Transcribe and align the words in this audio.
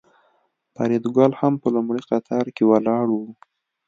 فریدګل 0.75 1.31
هم 1.41 1.53
په 1.61 1.67
لومړي 1.75 2.01
قطار 2.09 2.45
کې 2.55 2.63
ولاړ 2.71 3.05
و 3.11 3.19